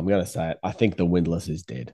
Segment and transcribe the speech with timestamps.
[0.00, 0.58] I'm going to say it.
[0.62, 1.92] I think the windlass is dead.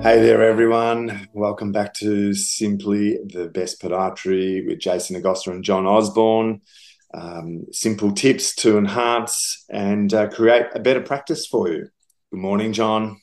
[0.00, 1.28] Hey there, everyone.
[1.34, 6.62] Welcome back to Simply the Best Podiatry with Jason Agosta and John Osborne.
[7.12, 11.88] Um, simple tips to enhance and uh, create a better practice for you.
[12.30, 13.20] Good morning, John.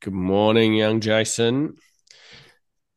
[0.00, 1.74] Good morning, young Jason.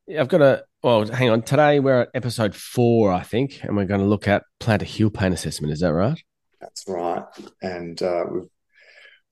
[0.08, 1.42] I've got a, well, hang on.
[1.42, 5.10] Today we're at episode four, I think, and we're going to look at plantar heel
[5.10, 5.74] pain assessment.
[5.74, 6.22] Is that right?
[6.60, 7.24] That's right.
[7.60, 8.50] And uh, we've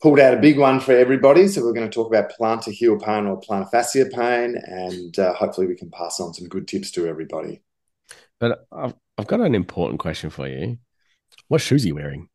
[0.01, 1.47] pulled out a big one for everybody.
[1.47, 5.35] So we're going to talk about plantar heel pain or plantar fascia pain, and uh,
[5.35, 7.61] hopefully we can pass on some good tips to everybody.
[8.39, 10.79] But I've, I've got an important question for you.
[11.49, 12.29] What shoes are you wearing?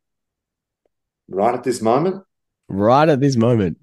[1.26, 2.22] Right at this moment?
[2.68, 3.78] Right at this moment.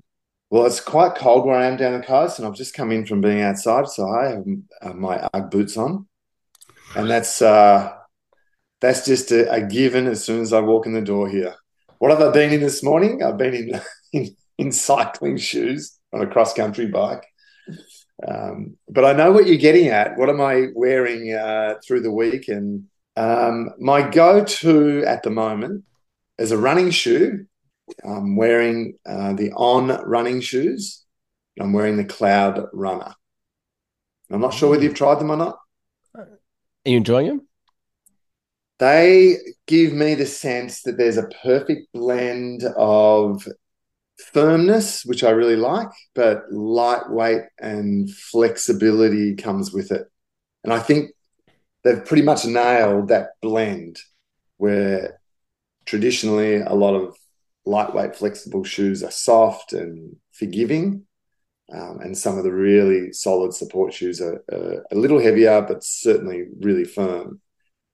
[0.52, 3.06] Well, it's quite cold where I am down the coast, and I've just come in
[3.06, 4.44] from being outside, so I have
[4.82, 6.08] uh, my UGG boots on,
[6.94, 7.94] and that's uh,
[8.82, 11.56] that's just a, a given as soon as I walk in the door here.
[12.00, 13.24] What have I been in this morning?
[13.24, 17.26] I've been in in, in cycling shoes on a cross country bike.
[18.28, 20.18] Um, but I know what you're getting at.
[20.18, 22.50] What am I wearing uh, through the week?
[22.50, 25.86] And um, my go to at the moment
[26.38, 27.46] is a running shoe.
[28.04, 31.04] I'm wearing uh, the On running shoes.
[31.60, 33.14] I'm wearing the Cloud Runner.
[34.32, 35.58] I'm not sure whether you've tried them or not.
[36.16, 36.28] Are
[36.86, 37.48] you enjoying them?
[38.82, 43.48] they give me the sense that there's a perfect blend of
[44.34, 50.08] firmness, which I really like, but lightweight and flexibility comes with it.
[50.64, 51.12] And I think
[51.84, 54.00] they've pretty much nailed that blend
[54.58, 55.20] where
[55.86, 57.16] traditionally a lot of
[57.66, 61.06] lightweight, flexible shoes are soft and forgiving.
[61.74, 65.84] Um, and some of the really solid support shoes are, are a little heavier, but
[65.84, 67.40] certainly really firm.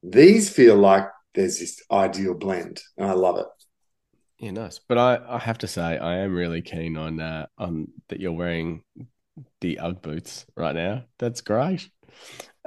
[0.01, 3.45] These feel like there's this ideal blend, and I love it.
[4.39, 4.79] Yeah, nice.
[4.79, 8.31] But I, I have to say, I am really keen on uh, on that you're
[8.31, 8.83] wearing
[9.61, 11.03] the UGG boots right now.
[11.19, 11.89] That's great.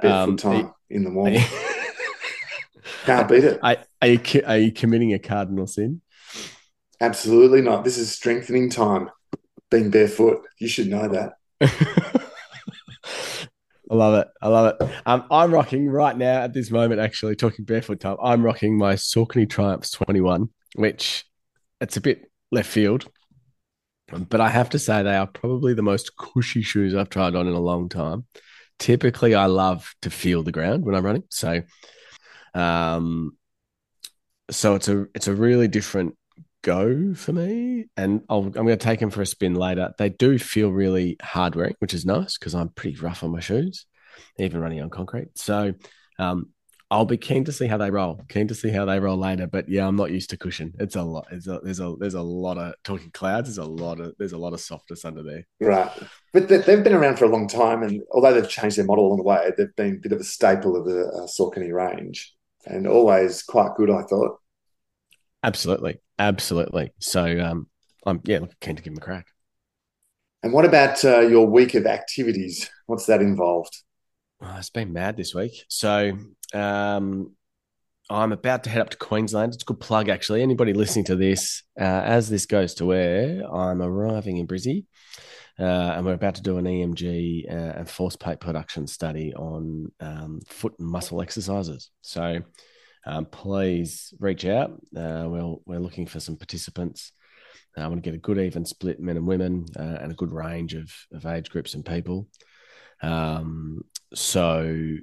[0.01, 1.43] Barefoot um, time in the morning.
[3.05, 3.59] Can't beat it.
[3.61, 6.01] Are, are, you are you committing a cardinal sin?
[7.01, 7.83] Absolutely not.
[7.83, 9.09] This is strengthening time.
[9.71, 11.33] Being barefoot, you should know that.
[13.89, 14.27] I love it.
[14.39, 14.89] I love it.
[15.07, 18.17] Um, I'm rocking right now at this moment, actually, talking barefoot time.
[18.23, 21.25] I'm rocking my Saucony Triumphs 21, which
[21.81, 23.07] it's a bit left field.
[24.11, 27.47] But I have to say, they are probably the most cushy shoes I've tried on
[27.47, 28.25] in a long time.
[28.77, 31.23] Typically, I love to feel the ground when I'm running.
[31.29, 31.63] So,
[32.53, 33.37] um,
[34.51, 36.15] so it's a it's a really different
[36.61, 37.85] go for me.
[37.97, 39.93] And i am going to take them for a spin later.
[39.97, 43.39] They do feel really hard wearing, which is nice because I'm pretty rough on my
[43.39, 43.85] shoes,
[44.37, 45.37] even running on concrete.
[45.37, 45.73] So
[46.19, 46.49] um,
[46.91, 48.19] I'll be keen to see how they roll.
[48.27, 49.47] Keen to see how they roll later.
[49.47, 50.73] But yeah, I'm not used to cushion.
[50.77, 51.25] It's a lot.
[51.31, 53.47] It's a, there's a there's a lot of talking clouds.
[53.47, 55.47] There's a lot of there's a lot of softness under there.
[55.61, 55.89] Right,
[56.33, 59.17] but they've been around for a long time, and although they've changed their model along
[59.19, 62.35] the way, they've been a bit of a staple of the uh, Saucony range,
[62.65, 63.89] and always quite good.
[63.89, 64.40] I thought.
[65.43, 66.93] Absolutely, absolutely.
[66.99, 67.67] So, um,
[68.05, 69.27] I'm yeah, keen to give him a crack.
[70.43, 72.69] And what about uh, your week of activities?
[72.87, 73.77] What's that involved?
[74.41, 75.65] Oh, it's been mad this week.
[75.67, 76.17] So,
[76.53, 77.35] um,
[78.09, 79.53] I'm about to head up to Queensland.
[79.53, 80.41] It's a good plug, actually.
[80.41, 84.85] Anybody listening to this, uh, as this goes to air, I'm arriving in Brizzy,
[85.57, 89.91] uh, and we're about to do an EMG uh, and force plate production study on
[90.01, 91.89] um, foot and muscle exercises.
[92.01, 92.41] So,
[93.05, 94.71] um, please reach out.
[94.95, 97.11] Uh, we're, we're looking for some participants.
[97.77, 100.33] I want to get a good even split men and women uh, and a good
[100.33, 102.27] range of, of age groups and people.
[103.01, 104.97] Um, so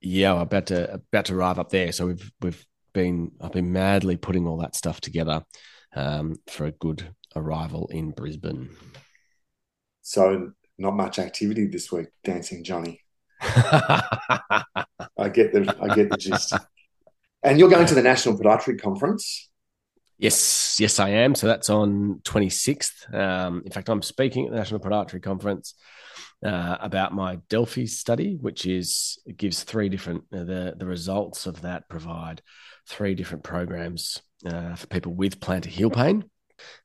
[0.00, 1.92] yeah, I'm about to about to arrive up there.
[1.92, 5.44] So we've we've been I've been madly putting all that stuff together
[5.94, 8.70] um, for a good arrival in Brisbane.
[10.02, 13.00] So not much activity this week, dancing Johnny.
[13.40, 14.74] I
[15.32, 16.54] get the I get the gist.
[17.48, 19.48] And you're going to the National Podiatry Conference.
[20.18, 21.34] Yes, yes, I am.
[21.34, 23.14] So that's on 26th.
[23.14, 25.72] Um, in fact, I'm speaking at the National Podiatry Conference
[26.44, 31.62] uh, about my Delphi study, which is gives three different uh, the the results of
[31.62, 32.42] that provide
[32.86, 36.24] three different programs uh, for people with plantar heel pain.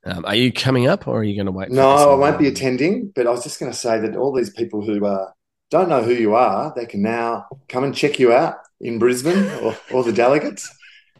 [0.05, 1.71] Um, are you coming up, or are you going to wait?
[1.71, 3.11] No, I won't be attending.
[3.13, 5.25] But I was just going to say that all these people who uh,
[5.69, 9.49] don't know who you are, they can now come and check you out in Brisbane
[9.63, 10.69] or, or the delegates.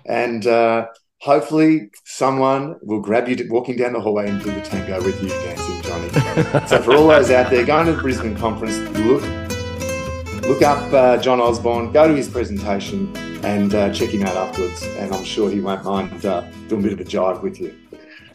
[0.06, 0.88] And uh,
[1.20, 5.30] hopefully someone will grab you walking down the hallway and do the tango with you
[5.30, 6.68] dancing, Johnny.
[6.68, 9.24] so for all those out there going to the Brisbane conference, look
[10.44, 14.84] look up uh, John Osborne, go to his presentation, and uh, check him out afterwards.
[14.98, 17.83] And I'm sure he won't mind uh, doing a bit of a jive with you.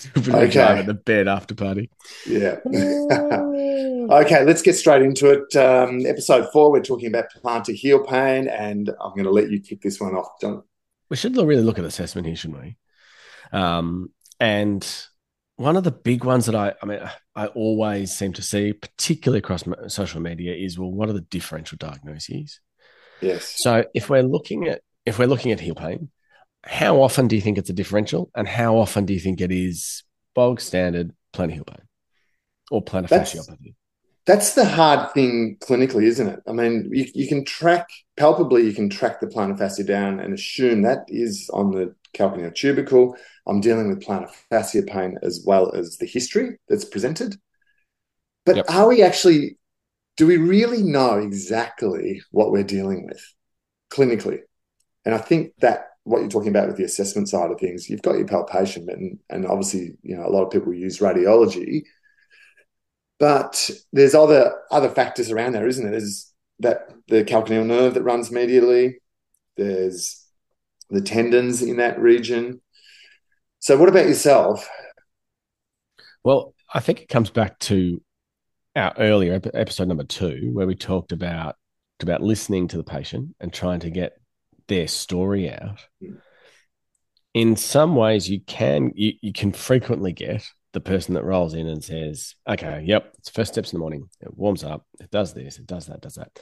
[0.28, 0.60] okay.
[0.60, 1.90] at the bed after party.
[2.26, 2.56] Yeah.
[2.66, 5.56] okay, let's get straight into it.
[5.56, 9.60] Um, episode four, we're talking about plantar heel pain, and I'm going to let you
[9.60, 10.62] kick this one off, John
[11.10, 12.76] we should really look at assessment here, shouldn't we?
[13.52, 14.10] Um,
[14.40, 14.86] and
[15.56, 17.00] one of the big ones that I, I mean,
[17.34, 21.78] I always seem to see, particularly across social media, is well, what are the differential
[21.78, 22.60] diagnoses?
[23.20, 23.54] Yes.
[23.58, 26.10] So if we're looking at if we're looking at heel pain,
[26.64, 29.52] how often do you think it's a differential, and how often do you think it
[29.52, 30.02] is
[30.34, 31.86] bog standard plantar pain
[32.70, 33.74] or plantar fasciopathy?
[34.26, 36.40] That's the hard thing clinically, isn't it?
[36.46, 37.88] I mean, you, you can track
[38.18, 42.54] palpably, you can track the plantar fascia down and assume that is on the calcaneal
[42.54, 43.16] tubercle.
[43.46, 47.36] I'm dealing with plantar fascia pain as well as the history that's presented.
[48.44, 48.66] But yep.
[48.70, 49.58] are we actually,
[50.18, 53.22] do we really know exactly what we're dealing with
[53.90, 54.40] clinically?
[55.06, 58.02] And I think that what you're talking about with the assessment side of things, you've
[58.02, 61.84] got your palpation, and, and obviously, you know, a lot of people use radiology
[63.18, 65.92] but there's other other factors around there, isn't there?
[65.92, 68.94] There's that the calcaneal nerve that runs medially.
[69.56, 70.24] There's
[70.90, 72.60] the tendons in that region.
[73.58, 74.68] So, what about yourself?
[76.22, 78.00] Well, I think it comes back to
[78.76, 81.56] our earlier episode number two, where we talked about
[82.00, 84.12] about listening to the patient and trying to get
[84.68, 85.80] their story out.
[87.34, 91.66] In some ways, you can you, you can frequently get the person that rolls in
[91.66, 94.08] and says, okay, yep, it's first steps in the morning.
[94.20, 96.38] It warms up, it does this, it does that, does that.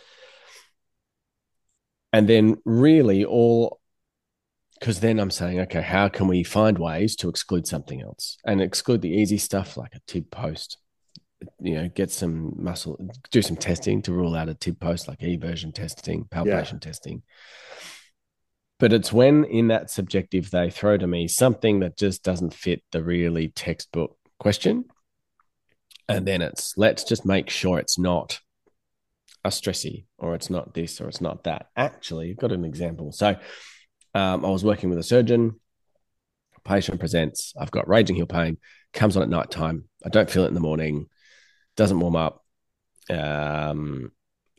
[2.12, 3.80] And then really all
[4.78, 8.60] because then I'm saying, okay, how can we find ways to exclude something else and
[8.60, 10.78] exclude the easy stuff like a tib post?
[11.60, 12.98] You know, get some muscle,
[13.30, 16.86] do some testing to rule out a tib post like e version testing, palpation yeah.
[16.86, 17.22] testing.
[18.78, 22.82] But it's when in that subjective they throw to me something that just doesn't fit
[22.92, 24.84] the really textbook question.
[26.08, 28.40] And then it's let's just make sure it's not
[29.44, 31.68] a stressy or it's not this or it's not that.
[31.76, 33.12] Actually, I've got an example.
[33.12, 33.36] So
[34.14, 35.60] um, I was working with a surgeon.
[36.64, 37.54] Patient presents.
[37.58, 38.58] I've got raging heel pain.
[38.92, 39.84] Comes on at night time.
[40.04, 41.06] I don't feel it in the morning.
[41.76, 42.44] Doesn't warm up.
[43.08, 44.10] Um,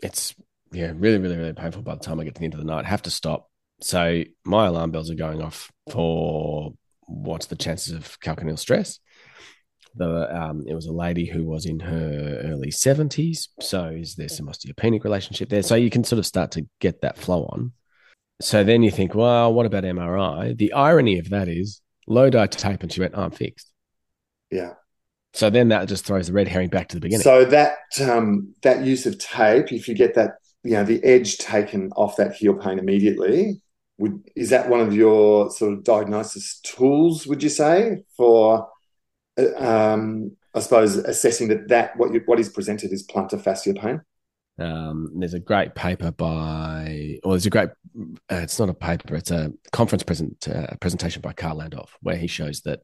[0.02, 0.34] it's
[0.72, 2.66] yeah, really, really, really painful by the time I get to the end of the
[2.66, 2.86] night.
[2.86, 3.50] Have to stop
[3.80, 6.74] so my alarm bells are going off for
[7.08, 9.00] what's the chances of calcaneal stress.
[9.96, 13.48] The, um, it was a lady who was in her early 70s.
[13.62, 15.64] So is there some osteopenic relationship there?
[15.64, 17.72] So you can sort of start to get that flow on.
[18.40, 20.56] So then you think, well, what about MRI?
[20.56, 23.72] The irony of that is low-Dye tape, and she went, oh, I'm fixed.
[24.52, 24.74] Yeah.
[25.34, 27.24] So then that just throws the red herring back to the beginning.
[27.24, 31.38] So that um, that use of tape, if you get that, you know, the edge
[31.38, 33.62] taken off that heel pain immediately,
[33.98, 37.26] would is that one of your sort of diagnosis tools?
[37.26, 38.70] Would you say for,
[39.38, 43.74] uh, um, I suppose, assessing that that what you, what is presented is plantar fascia
[43.74, 44.02] pain?
[44.60, 47.70] Um, there's a great paper by, or there's a great,
[48.32, 52.16] uh, it's not a paper, it's a conference present uh, presentation by Karl Landorf, where
[52.16, 52.82] he shows that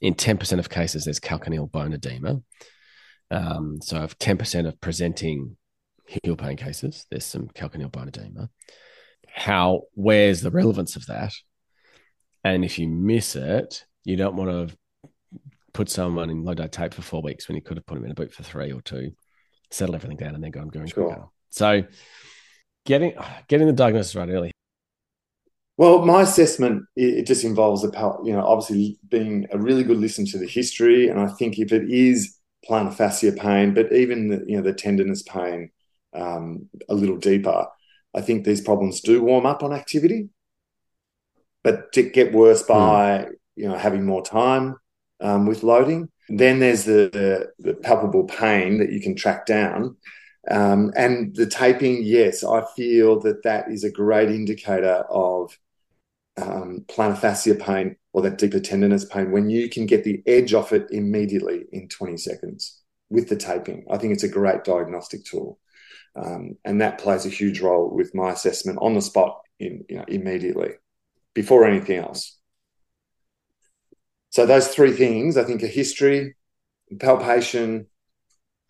[0.00, 2.42] in 10% of cases, there's calcaneal bone edema.
[3.30, 5.56] Um, so, of 10% of presenting
[6.06, 8.50] heel pain cases, there's some calcaneal bone edema
[9.28, 11.32] how where's the relevance of that?
[12.44, 14.76] And if you miss it, you don't want to
[15.72, 18.10] put someone in low-Dye tape for four weeks when you could have put them in
[18.10, 19.12] a boot for three or two,
[19.70, 21.30] settle everything down, and then go and go sure.
[21.50, 21.84] So
[22.84, 23.14] getting
[23.48, 24.50] getting the diagnosis right early.
[25.76, 27.88] Well, my assessment it just involves a
[28.24, 31.72] you know obviously being a really good listen to the history, and I think if
[31.72, 32.36] it is
[32.68, 35.70] plantar fascia pain, but even the, you know the tenderness pain
[36.14, 37.66] um, a little deeper,
[38.14, 40.28] I think these problems do warm up on activity,
[41.62, 43.30] but get worse by mm.
[43.56, 44.76] you know having more time
[45.20, 46.08] um, with loading.
[46.28, 49.96] Then there's the, the, the, palpable pain that you can track down.
[50.50, 55.56] Um, and the taping, yes, I feel that that is a great indicator of
[56.36, 60.54] um, plantar fascia pain or that deeper tendinous pain when you can get the edge
[60.54, 63.84] off it immediately in 20 seconds with the taping.
[63.90, 65.58] I think it's a great diagnostic tool.
[66.14, 69.96] Um, and that plays a huge role with my assessment on the spot in, you
[69.96, 70.72] know, immediately
[71.34, 72.38] before anything else.
[74.30, 76.36] So those three things, I think, a history,
[76.98, 77.86] palpation,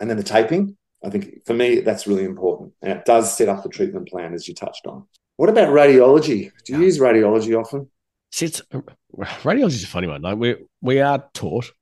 [0.00, 0.76] and then the taping.
[1.04, 4.34] I think for me that's really important, and it does set up the treatment plan
[4.34, 5.06] as you touched on.
[5.36, 6.50] What about radiology?
[6.64, 7.90] Do you use radiology often?
[8.30, 8.62] See, it's
[9.16, 10.22] radiology is a funny one.
[10.22, 11.72] Like we we are taught,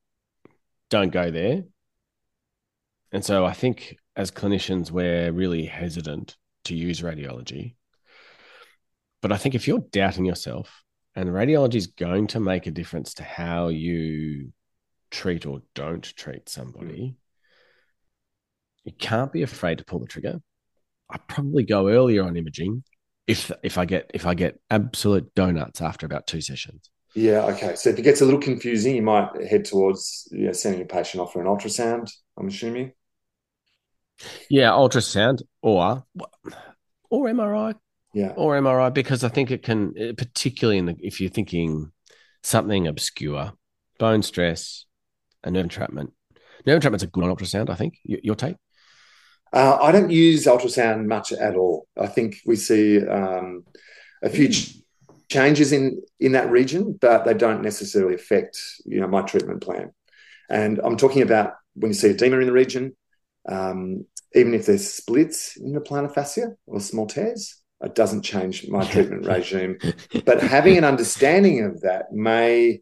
[0.88, 1.64] don't go there,
[3.12, 7.74] and so I think as clinicians we're really hesitant to use radiology.
[9.22, 10.82] But I think if you're doubting yourself,
[11.14, 14.52] and radiology is going to make a difference to how you
[15.10, 17.14] treat or don't treat somebody, hmm.
[18.84, 20.40] you can't be afraid to pull the trigger.
[21.10, 22.84] I probably go earlier on imaging
[23.26, 26.90] if if I get if I get absolute donuts after about two sessions.
[27.14, 27.74] Yeah, okay.
[27.74, 30.84] So if it gets a little confusing, you might head towards you know, sending a
[30.84, 32.10] patient off for an ultrasound.
[32.38, 32.92] I'm assuming.
[34.48, 36.04] Yeah, ultrasound or
[37.10, 37.74] or MRI.
[38.12, 41.92] Yeah, or MRI because I think it can, particularly in the if you're thinking
[42.42, 43.52] something obscure,
[43.98, 44.86] bone stress,
[45.44, 46.12] a nerve entrapment.
[46.66, 47.70] Nerve entrapment's a good on ultrasound.
[47.70, 48.56] I think your take.
[49.52, 51.88] Uh, I don't use ultrasound much at all.
[51.98, 53.64] I think we see um,
[54.22, 54.76] a few ch-
[55.28, 59.92] changes in in that region, but they don't necessarily affect you know my treatment plan.
[60.48, 62.96] And I'm talking about when you see edema in the region,
[63.48, 64.04] um,
[64.34, 68.84] even if there's splits in the plantar fascia or small tears, it doesn't change my
[68.90, 69.78] treatment regime.
[70.24, 72.80] But having an understanding of that may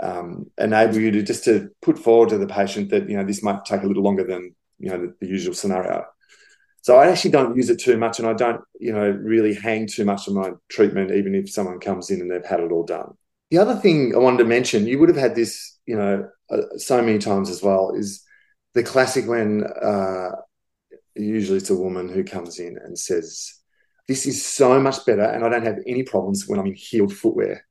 [0.00, 3.42] um, enable you to just to put forward to the patient that you know this
[3.42, 6.04] might take a little longer than you know the, the, usual scenario.
[6.82, 9.86] So I actually don't use it too much, and I don't you know really hang
[9.88, 12.84] too much on my treatment, even if someone comes in and they've had it all
[12.84, 13.14] done.
[13.50, 16.62] The other thing I wanted to mention, you would have had this you know uh,
[16.76, 18.22] so many times as well, is
[18.74, 20.30] the classic when uh,
[21.14, 23.54] usually it's a woman who comes in and says,
[24.06, 27.12] "This is so much better, and I don't have any problems when I'm in heeled
[27.12, 27.64] footwear."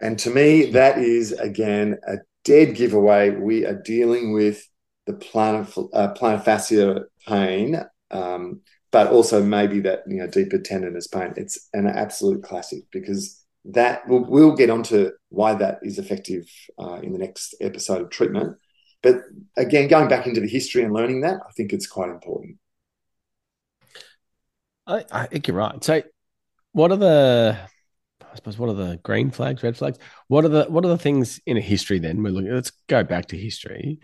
[0.00, 3.30] And to me, that is again a dead giveaway.
[3.30, 4.66] We are dealing with
[5.06, 8.60] the plantar, uh, plantar fascia pain, um,
[8.90, 11.34] but also maybe that you know deeper tendinous pain.
[11.36, 16.46] It's an absolute classic because that we'll, we'll get onto why that is effective
[16.78, 18.56] uh, in the next episode of treatment.
[19.02, 19.22] But
[19.56, 22.58] again, going back into the history and learning that, I think it's quite important.
[24.86, 25.82] I, I think you're right.
[25.82, 26.02] So,
[26.72, 27.58] what are the
[28.36, 29.98] I suppose what are the green flags, red flags?
[30.28, 32.22] What are the what are the things in a history then?
[32.22, 33.98] We're looking let's go back to history.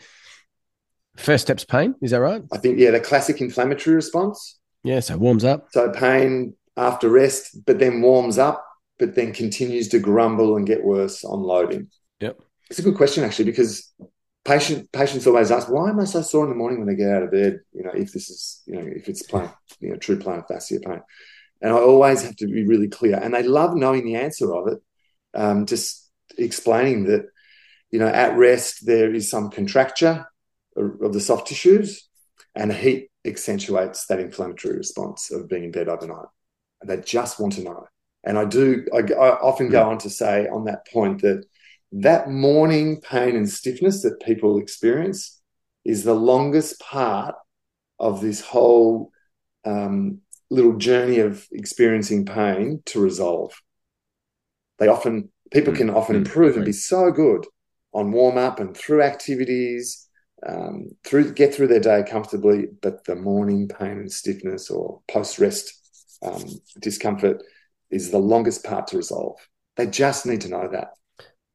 [1.16, 2.42] First steps pain, is that right?
[2.50, 4.58] I think yeah, the classic inflammatory response.
[4.84, 5.68] Yeah, so warms up.
[5.72, 8.64] So pain after rest, but then warms up,
[8.99, 11.90] but then continues to grumble and get worse on loading.
[12.20, 12.40] Yep.
[12.70, 13.92] It's a good question actually, because
[14.44, 17.11] patient patients always ask, why am I so sore in the morning when I get
[17.11, 17.61] out of bed?
[17.72, 20.80] You know, if this is, you know, if it's plain, you know, true plantar fascia
[20.80, 21.00] pain.
[21.61, 23.16] And I always have to be really clear.
[23.16, 24.78] And they love knowing the answer of it.
[25.34, 27.26] Um, just explaining that,
[27.90, 30.26] you know, at rest, there is some contracture
[30.76, 32.08] of the soft tissues
[32.54, 36.26] and heat accentuates that inflammatory response of being in bed overnight.
[36.80, 37.87] And they just want to know.
[38.25, 41.44] And I do, I, I often go on to say on that point that
[41.92, 45.40] that morning pain and stiffness that people experience
[45.84, 47.34] is the longest part
[47.99, 49.11] of this whole
[49.64, 50.20] um,
[50.50, 53.52] little journey of experiencing pain to resolve.
[54.78, 57.46] They often, people can often improve and be so good
[57.92, 60.08] on warm up and through activities,
[60.46, 62.68] um, through get through their day comfortably.
[62.80, 65.75] But the morning pain and stiffness or post rest
[66.22, 66.44] um,
[66.80, 67.42] discomfort
[67.90, 69.37] is the longest part to resolve.
[69.76, 70.88] They just need to know that.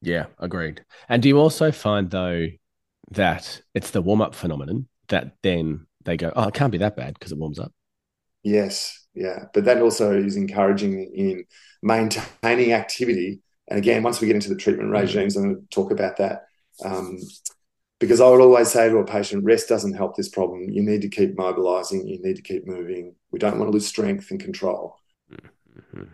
[0.00, 0.84] Yeah, agreed.
[1.08, 2.46] And do you also find though
[3.10, 6.96] that it's the warm up phenomenon that then they go, oh, it can't be that
[6.96, 7.72] bad because it warms up?
[8.42, 11.44] Yes, yeah, but that also is encouraging in
[11.82, 13.40] maintaining activity.
[13.68, 14.92] And again, once we get into the treatment mm.
[14.92, 16.46] regimes, I'm going to talk about that.
[16.84, 17.18] Um,
[17.98, 20.70] because I would always say to a patient, rest doesn't help this problem.
[20.70, 22.06] You need to keep mobilizing.
[22.06, 23.16] You need to keep moving.
[23.32, 24.96] We don't want to lose strength and control.
[25.32, 26.04] Mm-hmm.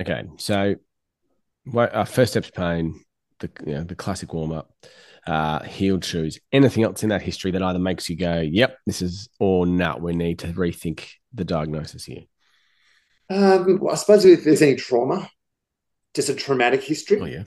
[0.00, 0.74] Okay, so
[1.76, 3.00] uh, first steps pain,
[3.40, 4.70] the you know, the classic warm up
[5.26, 6.38] uh, heeled shoes.
[6.52, 9.96] Anything else in that history that either makes you go, "Yep, this is," or "No,
[10.00, 12.24] we need to rethink the diagnosis here."
[13.30, 15.30] Um, I suppose if there's any trauma,
[16.14, 17.20] just a traumatic history.
[17.20, 17.44] Oh yeah.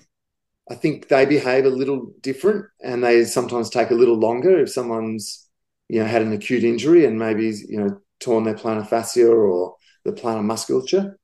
[0.70, 4.70] I think they behave a little different, and they sometimes take a little longer if
[4.70, 5.48] someone's,
[5.88, 9.76] you know, had an acute injury and maybe you know torn their plantar fascia or
[10.04, 11.18] the plantar musculature.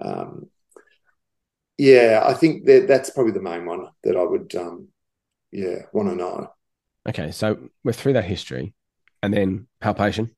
[0.00, 0.48] Um,
[1.80, 4.88] yeah, I think that that's probably the main one that I would um,
[5.50, 6.52] yeah, want to know.
[7.08, 8.74] Okay, so we're through that history,
[9.22, 10.36] and then palpation.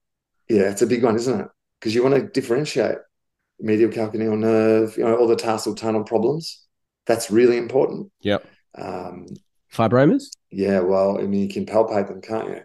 [0.49, 1.49] Yeah, it's a big one, isn't it?
[1.81, 2.99] Because you want to differentiate
[3.59, 6.65] medial calcaneal nerve, you know, all the tarsal tunnel problems.
[7.07, 8.13] That's really important.
[8.21, 8.47] Yep.
[8.77, 9.27] Um,
[9.73, 10.27] Fibromas.
[10.53, 12.61] Yeah, well, I mean, you can palpate them, can't you?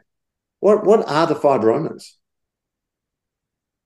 [0.59, 2.11] What What are the fibromas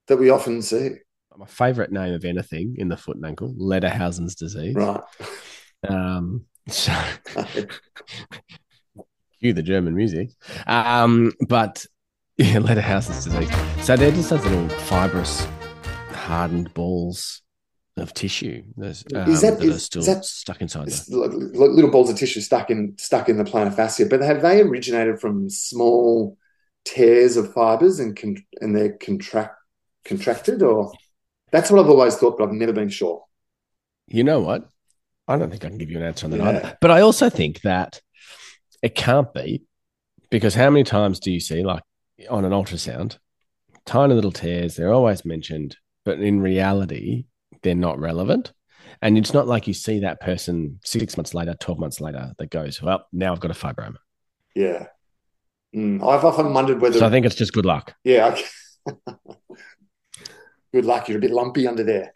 [0.07, 0.95] that we often see?
[1.38, 4.75] My favorite name of anything in the foot and ankle, Ledderhose's disease.
[4.75, 5.01] Right.
[5.88, 6.93] Um, so
[9.39, 10.29] cue the German music.
[10.67, 11.85] Um, but
[12.38, 13.50] yeah, Ledderhose's disease.
[13.85, 15.47] So they're just those little fibrous,
[16.11, 17.41] hardened balls
[17.97, 21.17] of tissue um, Is that- that, are still is that- stuck inside there.
[21.19, 24.41] like, like little balls of tissue stuck in stuck in the plantar fascia, but have
[24.41, 26.38] they originated from small
[26.85, 29.55] tears of fibers and con and they're contract
[30.05, 30.91] contracted, or
[31.51, 33.24] that's what I've always thought, but I've never been sure.
[34.08, 34.67] You know what?
[35.27, 36.50] I don't think I can give you an answer on that Yeah.
[36.50, 36.77] either.
[36.81, 38.01] But I also think that
[38.81, 39.63] it can't be
[40.29, 41.84] because how many times do you see, like
[42.29, 43.17] on an ultrasound,
[43.86, 44.75] tiny little tears?
[44.75, 47.25] They're always mentioned, but in reality,
[47.63, 48.51] they're not relevant.
[49.01, 52.50] And it's not like you see that person six months later, 12 months later, that
[52.50, 53.96] goes, Well, now I've got a fibroma.
[54.55, 54.88] Yeah.
[55.75, 57.96] Mm, I've often wondered whether, So I think it's just good luck.
[58.03, 58.38] yeah.
[60.73, 61.07] good luck.
[61.07, 62.13] You're a bit lumpy under there.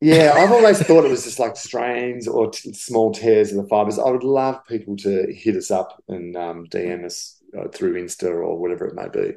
[0.00, 3.68] Yeah, I've always thought it was just like strains or t small tears of the
[3.68, 3.98] fibers.
[3.98, 8.28] I would love people to hit us up and um, DM us uh, through Insta
[8.28, 9.34] or whatever it may be.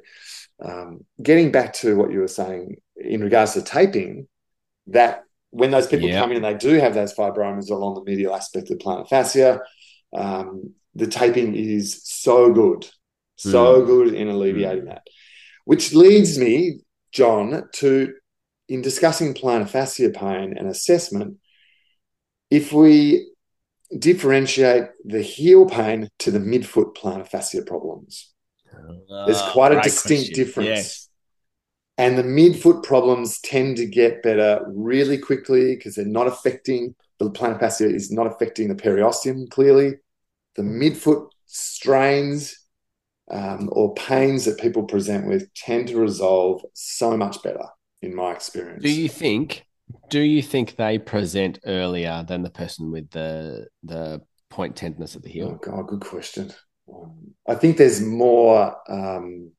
[0.62, 4.28] Um, getting back to what you were saying in regards to taping,
[4.88, 8.36] that when those people come in and they do have those fibromas along the medial
[8.36, 9.62] aspect of plantar fascia,
[10.14, 12.88] um, the taping is so good,
[13.38, 15.04] so good in alleviating that.
[15.66, 16.80] Which leads me,
[17.12, 18.14] John, to
[18.68, 21.38] in discussing plantar fascia pain and assessment,
[22.52, 23.32] if we
[23.98, 28.32] differentiate the heel pain to the midfoot plantar fascia problems,
[29.26, 30.34] there's ah, quite a distinct question.
[30.34, 30.68] difference.
[30.68, 31.06] Yes.
[31.98, 37.30] And the midfoot problems tend to get better really quickly because they're not affecting the
[37.30, 39.96] plantar fascia is not affecting the periosteum clearly.
[40.56, 42.58] The midfoot strains
[43.30, 47.66] um, or pains that people present with tend to resolve so much better,
[48.02, 48.84] in my experience.
[48.84, 49.66] Do you think?
[50.10, 55.24] Do you think they present earlier than the person with the the point tenderness at
[55.24, 55.60] the heel?
[55.60, 55.72] Oh?
[55.72, 56.52] God, good question.
[56.92, 58.76] Um, I think there's more.
[58.88, 59.52] Um,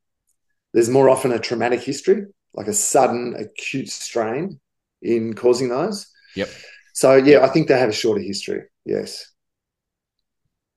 [0.73, 4.61] there's more often a traumatic history, like a sudden acute strain
[5.03, 6.09] in causing those.
[6.37, 6.49] Yep.
[6.95, 8.63] So yeah, I think they have a shorter history.
[8.85, 9.27] Yes.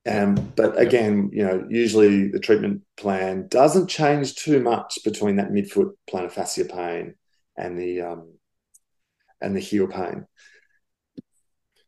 [0.06, 5.52] Um, but again, you know, usually the treatment plan doesn't change too much between that
[5.52, 7.16] midfoot plantar fascia pain
[7.58, 8.34] and the um,
[9.40, 10.26] and the heel pain.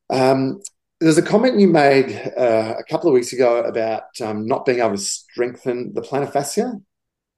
[0.09, 0.61] Um,
[1.01, 4.79] there's a comment you made uh, a couple of weeks ago about um, not being
[4.79, 6.73] able to strengthen the plantar fascia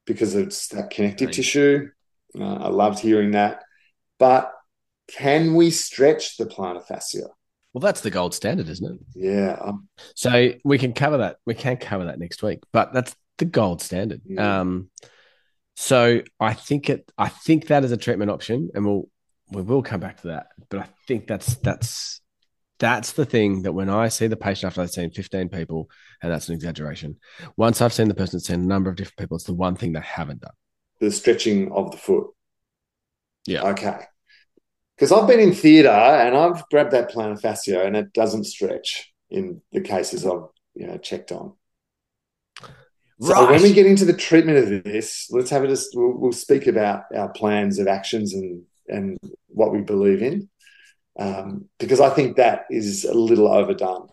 [0.05, 1.35] because it's that connective Right.
[1.35, 1.89] tissue.
[2.39, 3.63] Uh, I loved hearing that.
[4.19, 4.51] But
[5.07, 7.27] can we stretch the plantar fascia?
[7.73, 8.99] Well, that's the gold standard, isn't it?
[9.15, 9.71] Yeah,
[10.15, 11.38] So we can cover that.
[11.45, 14.21] We can cover that next week, but that's the gold standard.
[14.25, 14.62] Yeah.
[14.62, 14.89] Um,
[15.75, 17.12] so I think it.
[17.17, 19.10] I think that is a treatment option, and we'll
[19.51, 20.47] we will come back to that.
[20.69, 22.19] But I think that's that's
[22.80, 25.89] that's the thing that when I see the patient after I've seen fifteen people,
[26.23, 27.17] and that's an exaggeration.
[27.58, 29.75] Once I've seen the person that's seen a number of different people, it's the one
[29.75, 30.51] thing they haven't done.
[30.99, 32.27] the stretching of the foot.
[33.45, 33.63] Yeah.
[33.69, 33.99] Okay.
[34.97, 39.13] Because I've been in theatre and I've grabbed that plantar fascia and it doesn't stretch
[39.29, 41.53] in the cases I've you know checked on.
[43.19, 46.31] So when we get into the treatment of this, let's have a just we'll, we'll
[46.31, 50.49] speak about our plans of actions and and what we believe in,
[51.19, 54.07] um, because I think that is a little overdone.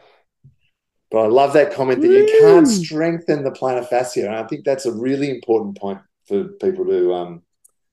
[1.11, 4.65] But I love that comment that you can't strengthen the plantar fascia, and I think
[4.65, 7.43] that's a really important point for people to um,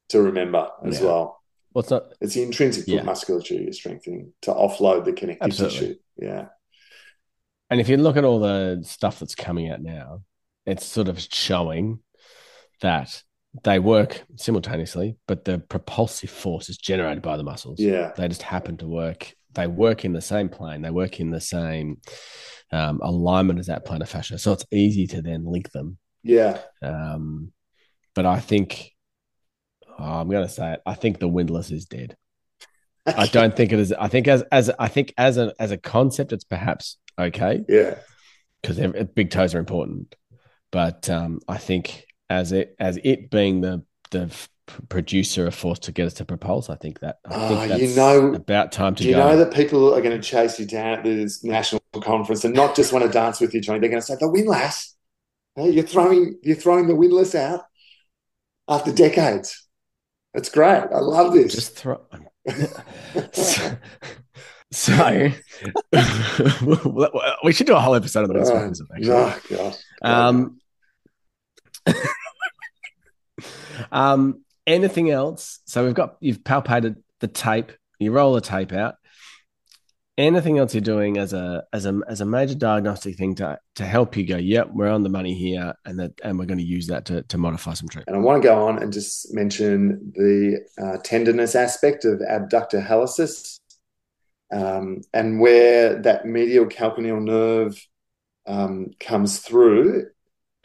[0.09, 1.05] to remember as Yeah.
[1.07, 1.40] well.
[1.73, 2.13] Well, that?
[2.21, 3.03] It's the intrinsic Yeah.
[3.03, 5.79] musculature you're strengthening to offload the connective Absolutely.
[5.79, 5.95] tissue.
[6.17, 6.47] Yeah,
[7.69, 10.21] And if you look at all the stuff that's coming out now,
[10.65, 11.99] it's sort of showing
[12.81, 13.23] that
[13.63, 17.79] they work simultaneously, but the propulsive force is generated by the muscles.
[17.79, 19.33] yeah, They just happen to work.
[19.53, 20.81] They work in the same plane.
[20.81, 21.99] They work in the same
[22.71, 24.37] um, alignment as that plantar fascia.
[24.37, 25.97] So it's easy to then link them.
[26.23, 26.59] yeah.
[26.81, 27.51] Um,
[28.15, 28.91] but I think,
[30.01, 30.81] oh, I'm going to say it.
[30.85, 32.15] I think the windlass is dead.
[33.05, 33.93] I don't think it is.
[33.93, 37.95] I think as as I think as a as a concept, it's perhaps okay Yeah,
[38.61, 38.77] because
[39.15, 40.15] big toes are important.
[40.71, 44.31] But um, I think as it as it being the the
[44.87, 46.69] producer of force to get us to propose.
[46.69, 49.29] I think that I Ah, think you that's know- about time to Do you go.
[49.31, 52.75] know that people are going to chase you down at this national conference and not
[52.75, 53.79] just want to dance with you, Johnny?
[53.79, 54.95] They're going to say the windlass.
[55.55, 57.61] Hey, you're throwing you're throwing the windlass out
[58.69, 59.67] after decades.
[60.33, 60.83] It's great.
[60.93, 61.53] I love this.
[61.53, 62.01] Just throw.
[63.33, 63.77] so,
[64.71, 65.31] so
[67.43, 68.87] we should do a whole episode on the oh, Wisconsin.
[68.95, 69.77] Actually, oh, God.
[70.01, 70.59] Um,
[73.91, 75.59] um, anything else?
[75.65, 77.73] So we've got you've palpated the tape.
[77.99, 78.95] You roll the tape out.
[80.17, 83.85] Anything else you're doing as a as a as a major diagnostic thing to to
[83.85, 86.65] help you go, yep, we're on the money here, and that and we're going to
[86.65, 88.15] use that to to modify some treatment.
[88.15, 92.81] And I want to go on and just mention the uh, tenderness aspect of abductor
[92.81, 93.59] hallucis,
[94.51, 97.81] um, and where that medial calcaneal nerve
[98.45, 100.07] um, comes through.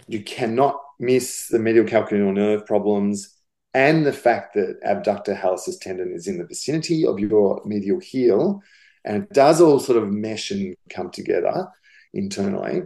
[0.08, 3.36] You cannot miss the medial calcaneal nerve problems
[3.76, 8.62] and the fact that abductor hallucis tendon is in the vicinity of your medial heel
[9.06, 11.68] and it does all sort of mesh and come together
[12.12, 12.82] internally.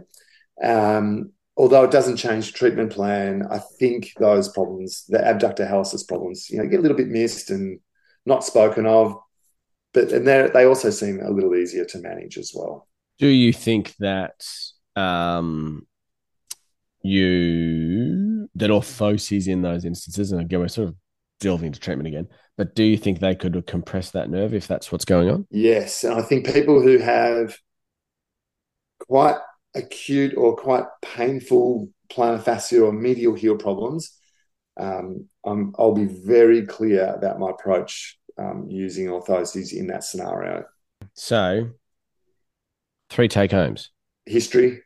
[0.63, 6.49] Um, although it doesn't change treatment plan, I think those problems, the abductor hallucis problems,
[6.49, 7.79] you know, get a little bit missed and
[8.25, 9.15] not spoken of,
[9.93, 12.87] but and they they also seem a little easier to manage as well.
[13.17, 14.45] Do you think that
[14.95, 15.87] um,
[17.01, 20.95] you that orthoses in those instances, and again, we're sort of
[21.41, 22.27] delving into treatment again.
[22.57, 25.47] But do you think they could compress that nerve if that's what's going on?
[25.49, 26.03] Yes.
[26.03, 27.57] And I think people who have
[28.99, 29.37] quite
[29.75, 34.17] acute or quite painful plantar fascia or medial heel problems,
[34.77, 40.65] um, I'll be very clear about my approach um, using orthoses in that scenario.
[41.13, 41.71] So,
[43.09, 43.89] three take homes
[44.25, 44.81] history,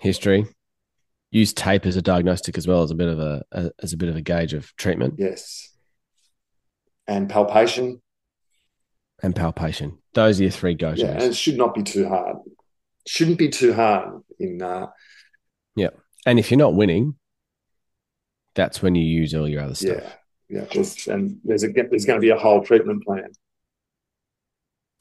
[0.00, 0.46] history,
[1.30, 3.96] use tape as a diagnostic as well as a bit of a, a as a
[3.96, 5.14] bit of a gauge of treatment.
[5.18, 5.72] Yes.
[7.06, 8.00] And palpation.
[9.22, 9.98] And palpation.
[10.14, 11.00] Those are your three go-tos.
[11.00, 12.36] Yeah, and it should not be too hard.
[13.06, 14.86] Shouldn't be too hard in uh
[15.74, 15.90] Yeah.
[16.26, 17.16] And if you're not winning,
[18.54, 20.02] that's when you use all your other stuff.
[20.02, 20.60] Yeah.
[20.60, 20.66] Yeah.
[20.72, 23.30] There's, and there's a there's going to be a whole treatment plan.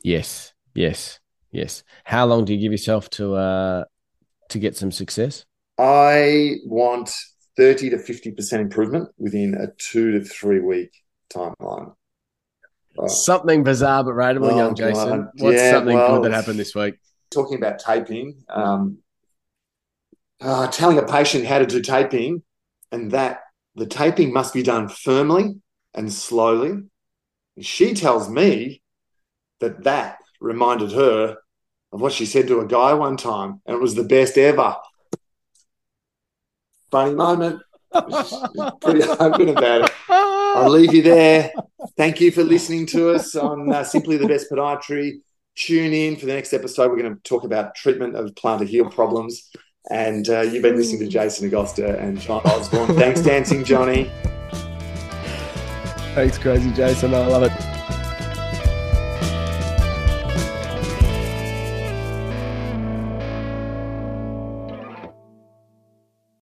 [0.03, 0.53] Yes.
[0.73, 1.19] Yes.
[1.51, 1.83] Yes.
[2.03, 3.85] How long do you give yourself to uh
[4.49, 5.45] to get some success?
[5.77, 7.15] I want
[7.55, 10.91] 30 to 50% improvement within a two to three week
[11.33, 11.93] timeline.
[12.97, 15.21] Uh, something bizarre but rateable, oh, young Jason.
[15.21, 15.29] God.
[15.37, 16.95] What's yeah, something well, good that happened this week?
[17.29, 18.99] Talking about taping, um,
[20.41, 22.41] uh, telling a patient how to do taping,
[22.91, 23.41] and that
[23.75, 25.61] the taping must be done firmly
[25.93, 26.69] and slowly.
[27.55, 28.81] And she tells me
[29.59, 31.37] that that reminded her
[31.91, 34.75] of what she said to a guy one time, and it was the best ever
[36.91, 37.61] funny moment.
[38.81, 39.91] Pretty open about it.
[40.09, 41.51] I'll leave you there.
[41.95, 45.19] Thank you for listening to us on uh, Simply the Best Podiatry.
[45.55, 46.91] Tune in for the next episode.
[46.91, 49.49] We're going to talk about treatment of plantar heel problems.
[49.89, 52.95] And uh, you've been listening to Jason Agosta and John Osborne.
[52.95, 54.11] Thanks, Dancing Johnny.
[56.13, 57.13] Thanks, Crazy Jason.
[57.13, 57.76] I love it.